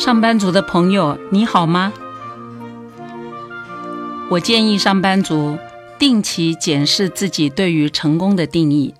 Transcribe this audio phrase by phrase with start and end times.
[0.00, 1.92] 上班族的朋友，你好吗？
[4.30, 5.58] 我建议上班族
[5.98, 8.94] 定期检视自己对于成功的定义，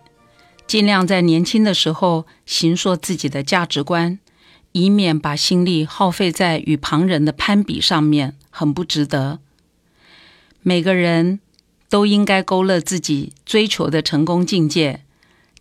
[0.67, 4.19] 尽量在年轻的时候形塑自己的价值观，
[4.73, 9.39] 以免把心力耗费在与旁人的攀比上面，很不值得。
[10.61, 11.41] 每个人
[11.89, 15.01] 都应该勾勒自己追求的成功境界，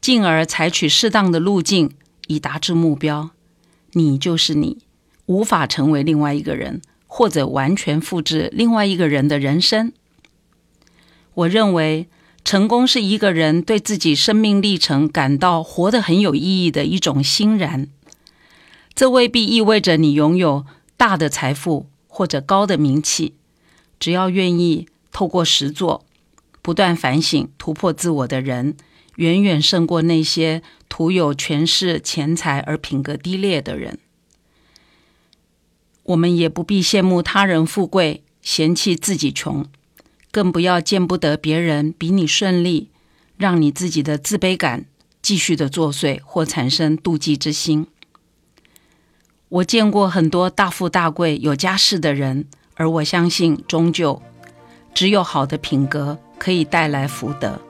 [0.02, 1.92] 进而采取适当的路径
[2.28, 3.30] 以达至目标。
[3.94, 4.80] 你就是你。
[5.30, 9.94] 无法成为另外一个人，或者完全复制另外一个人的人生。
[11.36, 12.10] 我认为，
[12.44, 17.88] 成功是一个人对自己生命历程感到活得很有意义的一种欣然。
[18.96, 20.66] 这未必意味着你拥有
[20.98, 23.36] 大的财富或者高的名气。
[24.00, 26.04] 只要愿意透过实作，
[26.64, 28.76] 不断反省、突破自我的人，
[29.18, 34.00] 远远胜过那些徒有权势、钱财而品格低劣的人。
[36.10, 39.66] 我们也不必羡慕他人富贵，嫌弃自己穷，
[40.32, 42.90] 更不要见不得别人比你顺利，
[43.38, 44.86] 让你自己的自卑感
[45.22, 47.86] 继续的作祟或产生妒忌之心。
[49.50, 54.20] 我见过很多大富大贵、有家室的人，而我相信，终究
[54.96, 57.62] 只有好的品格可以带来福德。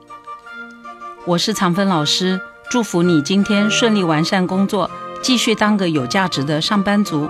[1.25, 2.39] 我是常芬老师，
[2.71, 4.89] 祝福你今天顺利完善工作，
[5.21, 7.29] 继续当个有价值的上班族。